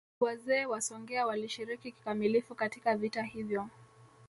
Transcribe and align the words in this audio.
Wazee 0.19 0.65
wa 0.65 0.81
Songea 0.81 1.25
walishiriki 1.25 1.91
kikamilifu 1.91 2.55
katika 2.55 2.97
vita 2.97 3.23
hivyo 3.23 3.67